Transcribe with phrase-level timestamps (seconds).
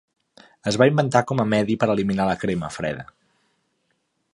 [0.71, 3.07] Es va inventar com a medi per eliminar la crema freda.